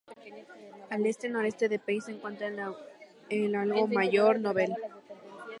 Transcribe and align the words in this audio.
Al 0.89 1.05
este-noreste 1.05 1.69
de 1.69 1.77
Pease 1.77 2.07
se 2.07 2.11
encuentra 2.13 2.47
el 3.29 3.53
algo 3.55 3.85
mayor 3.85 4.39
Nobel. 4.39 4.73